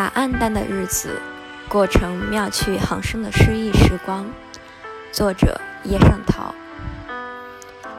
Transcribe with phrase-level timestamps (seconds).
[0.00, 1.20] 把暗淡的日子
[1.68, 4.24] 过成妙趣横生的诗意时光。
[5.12, 6.54] 作者：叶圣陶。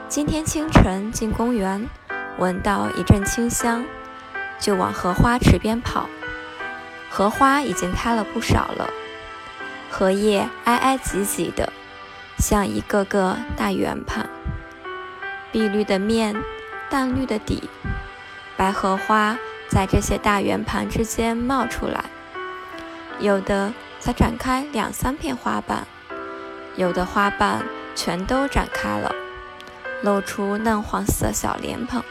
[0.10, 1.88] 今天清晨进公园，
[2.40, 3.86] 闻到一阵清香，
[4.60, 6.10] 就往荷花池边跑。
[7.12, 8.90] 荷花已经开了不少了，
[9.92, 11.72] 荷叶挨挨挤挤的，
[12.40, 14.28] 像一个个大圆盘。
[15.52, 16.36] 碧绿的面，
[16.90, 17.70] 淡绿的底，
[18.58, 19.38] 白荷花。
[19.72, 22.04] 在这些大圆盘之间冒出来，
[23.22, 25.88] 有的才展开两三片花瓣，
[26.76, 27.64] 有的花瓣
[27.96, 29.16] 全都展开了，
[30.02, 32.04] 露出嫩黄色小莲蓬，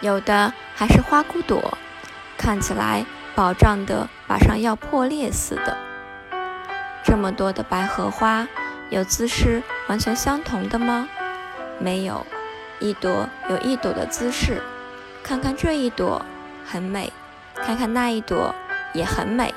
[0.00, 1.76] 有的还是花骨朵，
[2.38, 5.76] 看起来饱胀的马上要破裂似的。
[7.04, 8.48] 这么多的白荷花，
[8.88, 11.10] 有姿势完全相同的吗？
[11.78, 12.26] 没有，
[12.80, 14.62] 一朵有一朵的姿势。
[15.22, 16.24] 看看这一朵
[16.64, 17.12] 很美，
[17.54, 18.54] 看看那一朵
[18.94, 19.54] 也很美，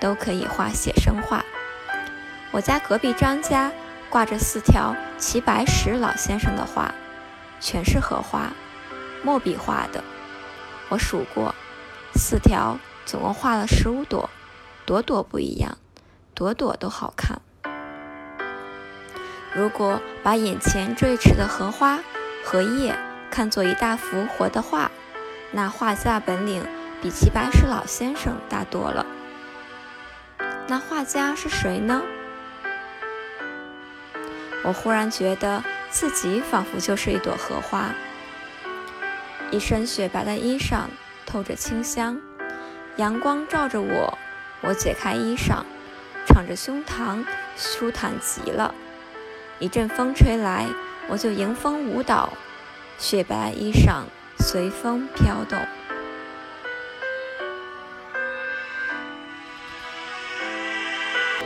[0.00, 1.44] 都可以画写生画。
[2.50, 3.72] 我家隔壁张家
[4.10, 6.92] 挂着四条齐白石老先生的画，
[7.60, 8.52] 全是荷花，
[9.22, 10.02] 墨笔画的。
[10.88, 11.54] 我数过，
[12.14, 14.28] 四条总共画了十五朵，
[14.84, 15.78] 朵朵不一样，
[16.34, 17.40] 朵朵都好看。
[19.52, 22.00] 如果把眼前这一池的荷花、
[22.44, 22.96] 荷叶
[23.34, 24.92] 看作一大幅活的画，
[25.50, 26.64] 那画家本领
[27.02, 29.04] 比齐白石老先生大多了。
[30.68, 32.00] 那画家是谁呢？
[34.62, 37.92] 我忽然觉得自己仿佛就是一朵荷花，
[39.50, 40.82] 一身雪白的衣裳
[41.26, 42.20] 透着清香，
[42.98, 44.16] 阳光照着我，
[44.60, 45.64] 我解开衣裳，
[46.24, 47.24] 敞着胸膛，
[47.56, 48.72] 舒坦极了。
[49.58, 50.68] 一阵风吹来，
[51.08, 52.32] 我就迎风舞蹈，
[52.98, 54.04] 雪白衣裳。
[54.38, 55.83] 随风飘动。